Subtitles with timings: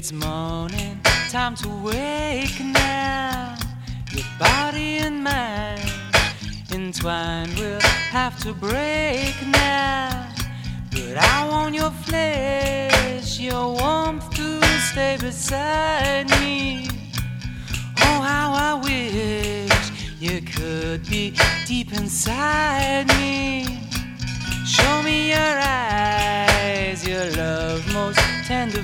[0.00, 0.98] It's morning,
[1.28, 3.54] time to wake now.
[4.10, 5.92] Your body and mind
[6.72, 10.32] entwined will have to break now.
[10.90, 16.88] But I want your flesh, your warmth to stay beside me.
[17.98, 21.34] Oh, how I wish you could be
[21.66, 23.66] deep inside me.
[24.64, 28.82] Show me your eyes, your love, most tender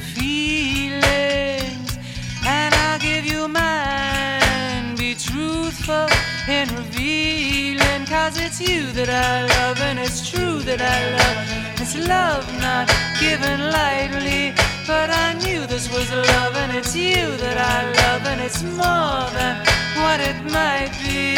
[1.02, 1.98] feelings,
[2.46, 4.94] and I'll give you mine.
[4.96, 6.08] Be truthful
[6.48, 11.80] in revealing, cause it's you that I love, and it's true that I love.
[11.80, 12.88] It's love not
[13.20, 14.54] given lightly,
[14.86, 19.30] but I knew this was love, and it's you that I love, and it's more
[19.38, 19.54] than
[20.02, 21.36] what it might be.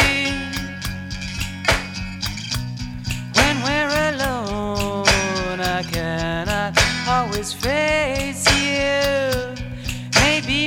[3.38, 9.47] When we're alone, I cannot always face you.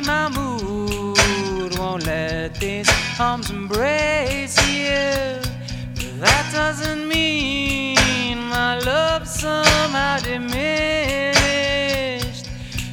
[0.05, 5.39] My mood won't let these arms embrace you.
[5.95, 10.55] But that doesn't mean my love somehow diminished.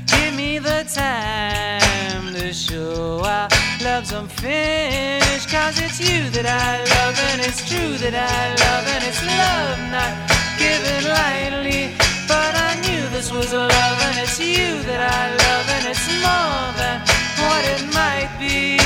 [0.07, 3.49] Give me the time to show our
[3.83, 5.49] love's unfinished.
[5.51, 9.79] Cause it's you that I love, and it's true that I love, and it's love
[9.91, 10.13] not
[10.59, 12.08] given lightly.
[12.29, 16.69] But I knew this was love, and it's you that I love, and it's more
[16.77, 17.01] than
[17.41, 18.77] what it might be.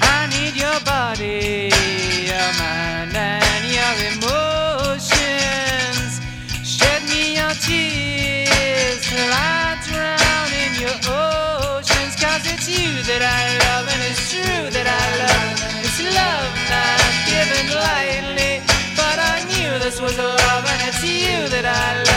[0.00, 1.71] I need your body,
[21.62, 22.11] that I love,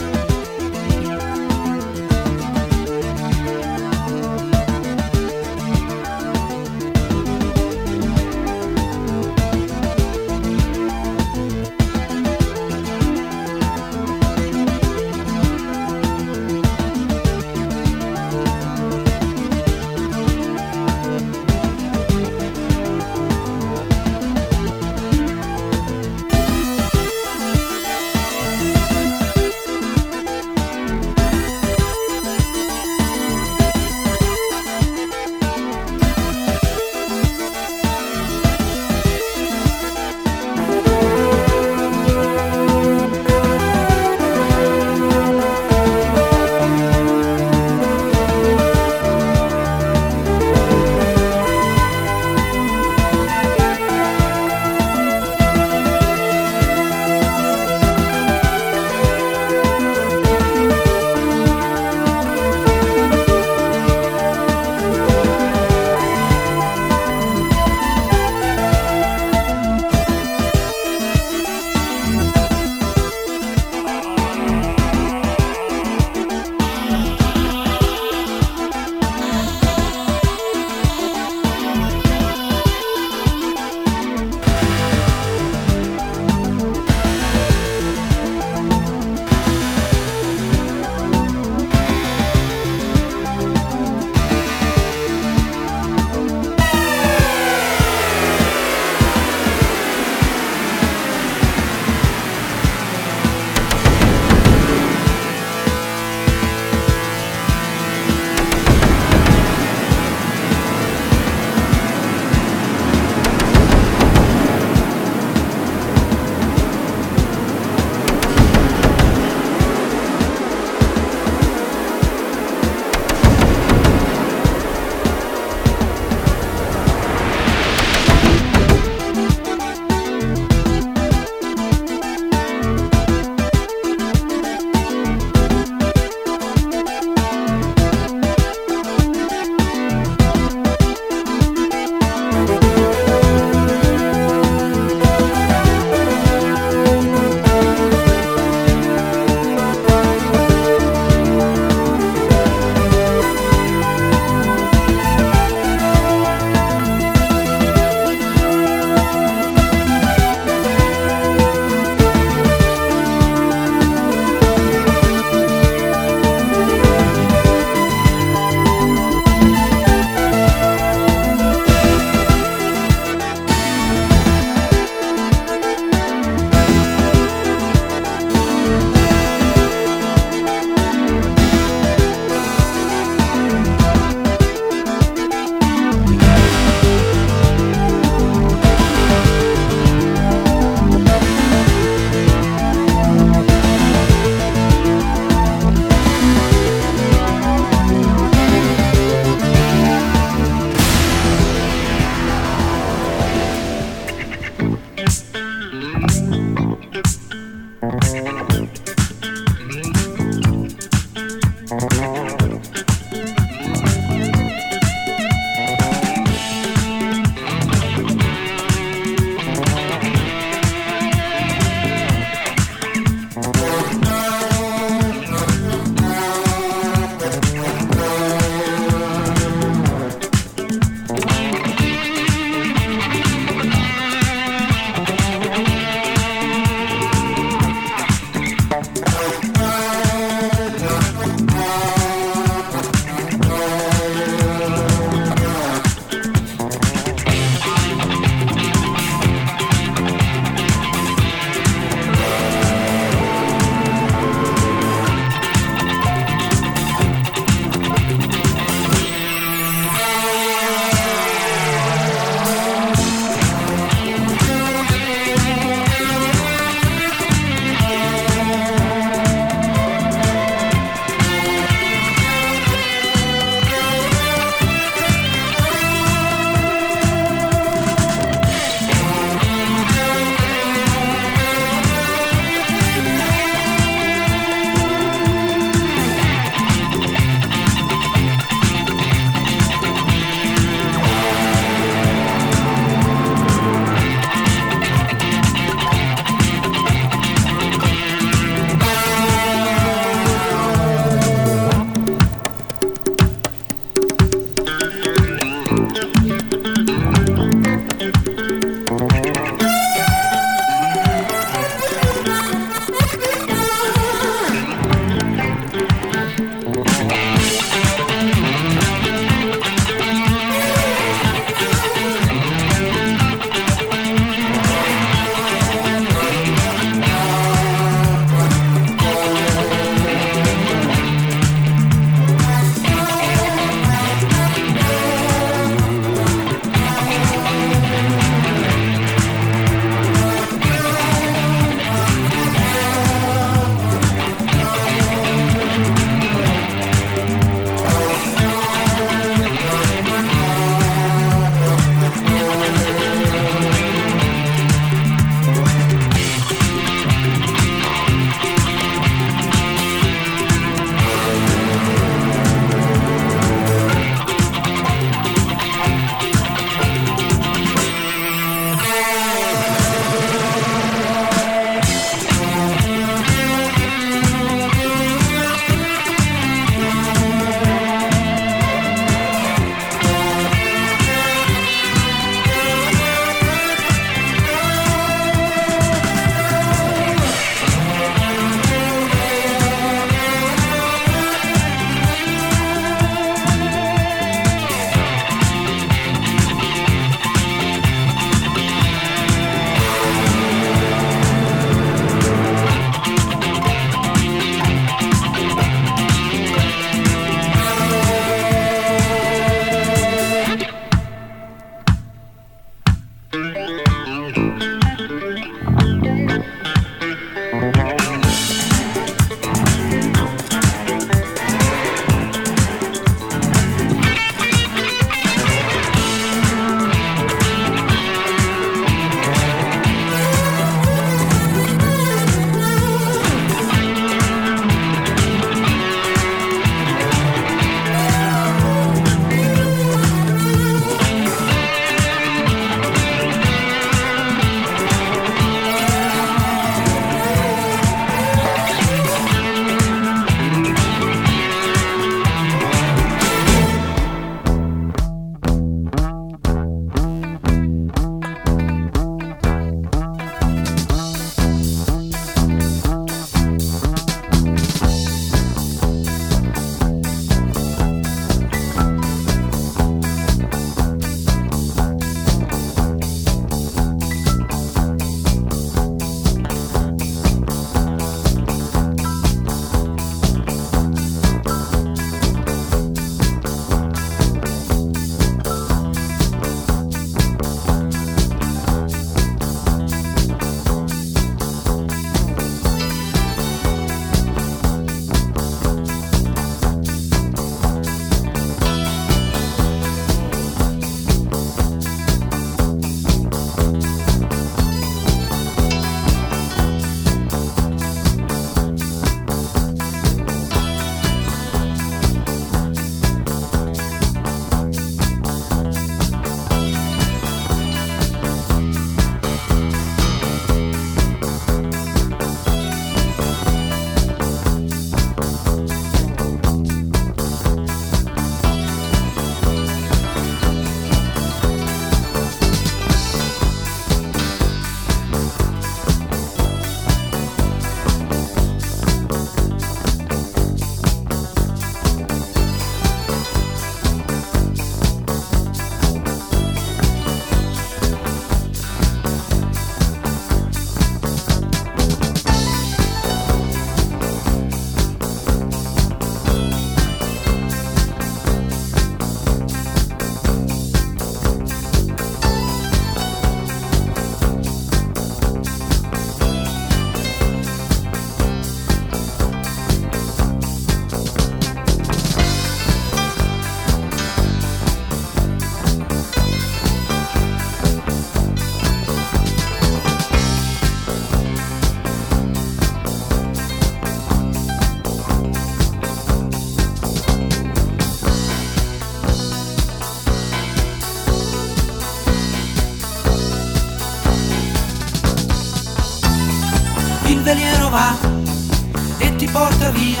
[599.34, 600.00] porta via,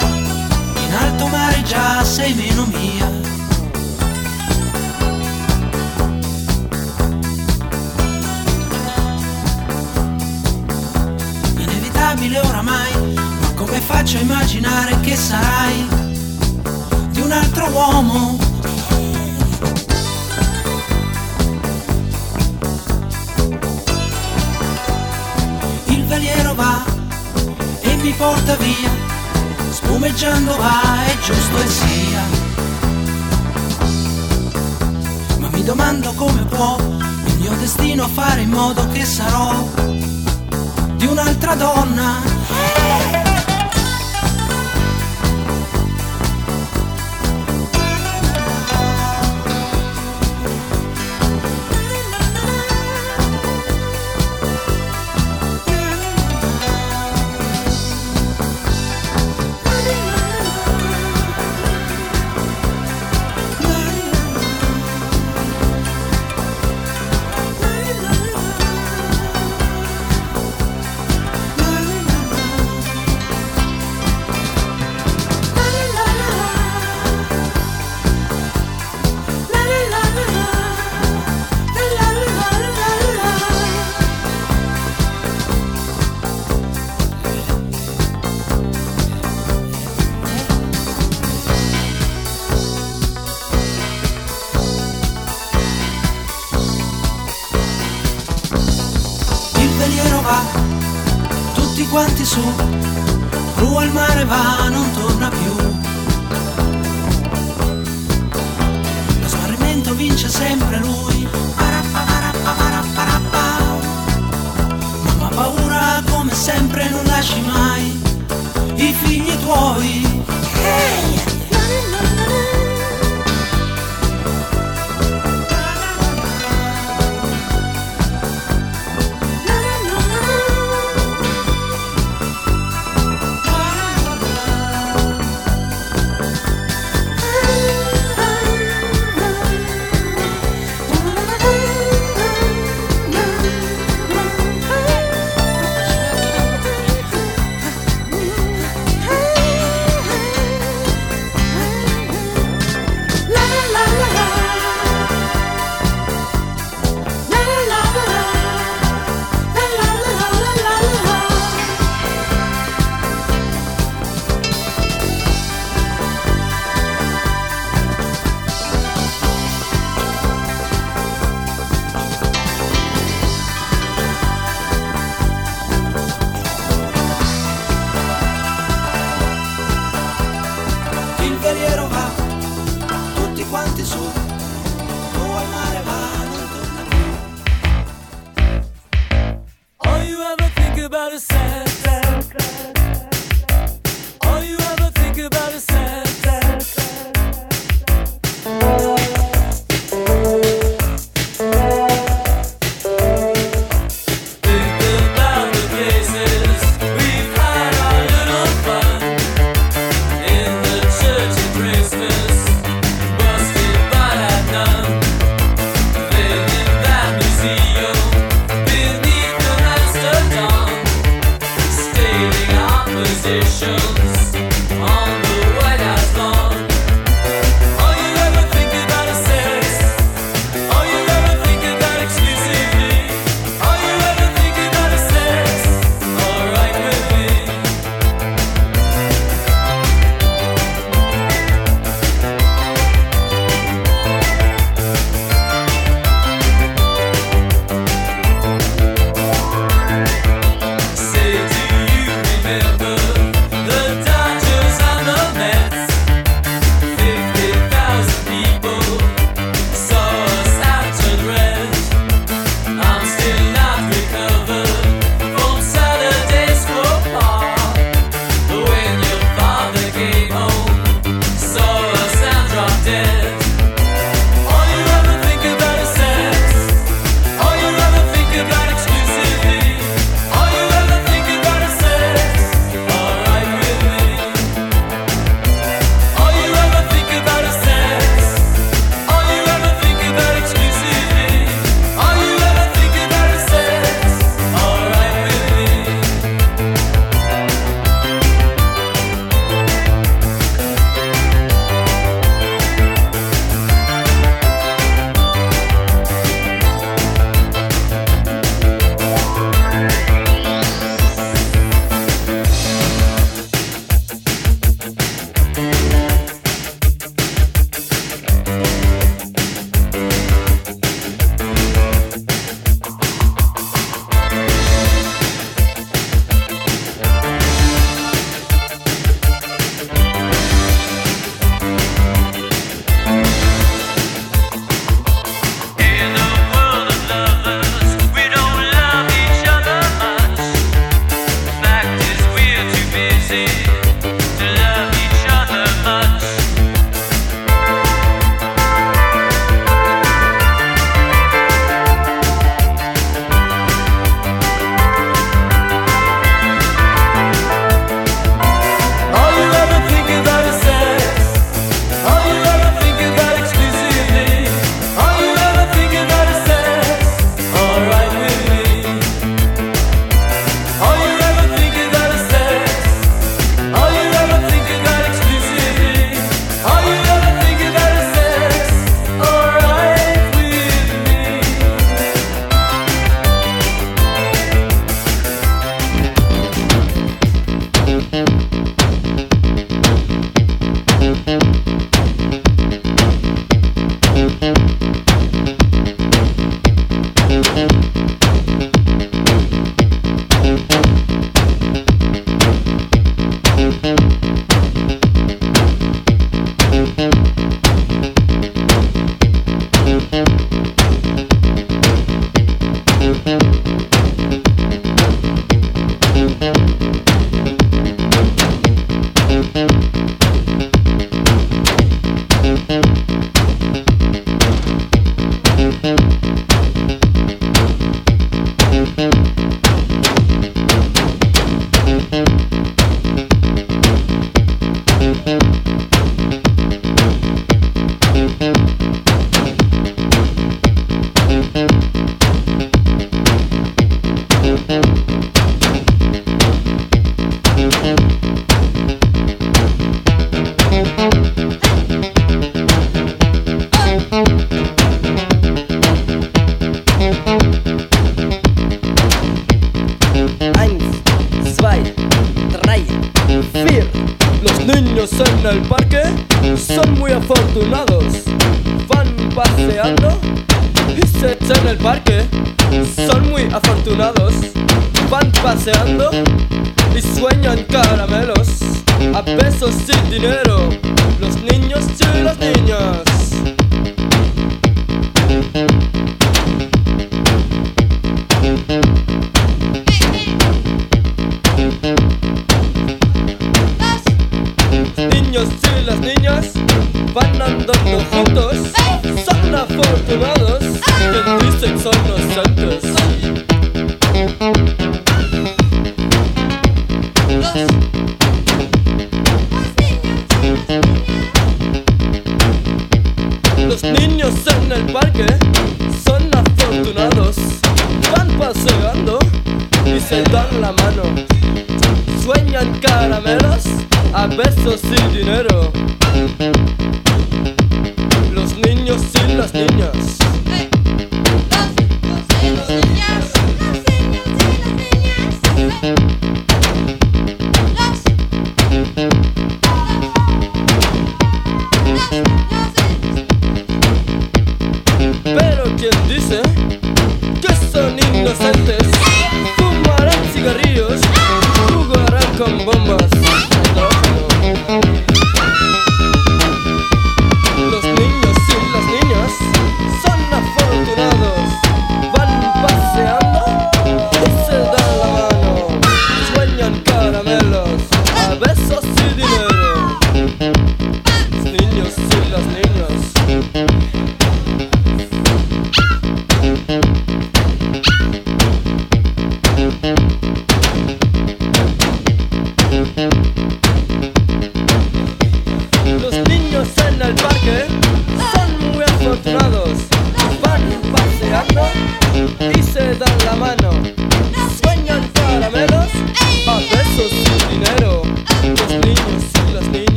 [0.86, 3.10] in alto mare già sei meno mia.
[11.56, 15.84] Inevitabile oramai, ma come faccio a immaginare che sarai
[17.10, 18.38] di un altro uomo?
[25.86, 26.84] Il veliero va
[27.80, 29.12] e mi porta via,
[30.04, 32.22] spumeggiando va, è giusto e sia.
[35.38, 36.76] Ma mi domando come può
[37.24, 39.66] il mio destino fare in modo che sarò
[40.96, 42.43] di un'altra donna.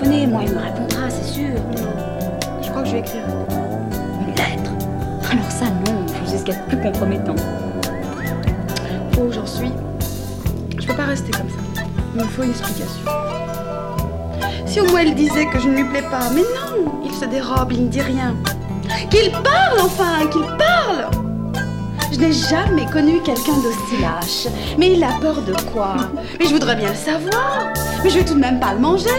[0.00, 1.50] Téléphoner, moi il me répondra, c'est sûr.
[2.62, 3.22] Je crois que je vais écrire.
[4.20, 4.72] Une lettre
[5.30, 7.34] Alors ça, non, je sais ce qu'il y a de plus compromettant.
[9.18, 9.72] Oh, j'en suis.
[10.78, 11.82] Je peux pas rester comme ça.
[12.14, 13.10] Il me faut une explication.
[14.66, 17.24] Si au moins il disait que je ne lui plais pas, mais non, il se
[17.24, 18.34] dérobe, il ne dit rien.
[19.10, 21.10] Qu'il parle enfin, qu'il parle
[22.12, 24.52] Je n'ai jamais connu quelqu'un d'aussi lâche.
[24.78, 25.96] Mais il a peur de quoi?
[26.38, 27.69] Mais je voudrais bien le savoir.
[28.02, 29.10] Mais je vais tout de même pas le manger.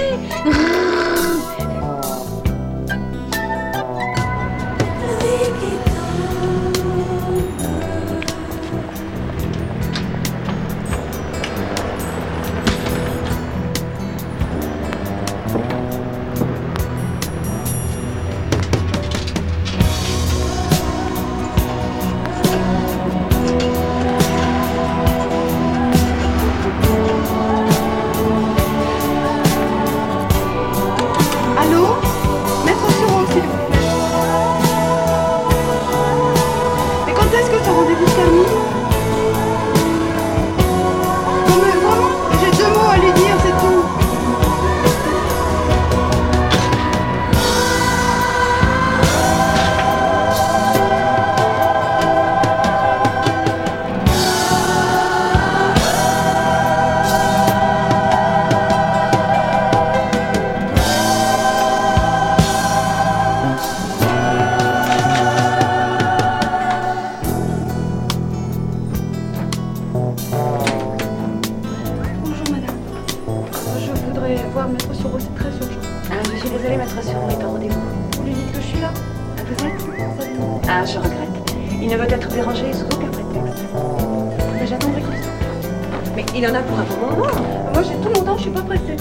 [88.42, 88.98] Je suis pas pressée.